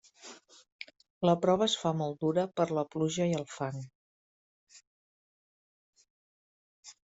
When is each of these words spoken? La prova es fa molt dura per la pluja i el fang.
La 1.29 1.35
prova 1.43 1.67
es 1.71 1.75
fa 1.81 1.91
molt 1.99 2.17
dura 2.25 2.47
per 2.61 2.67
la 2.79 2.85
pluja 2.95 3.29
i 3.35 3.37
el 3.43 3.47
fang. 3.53 3.79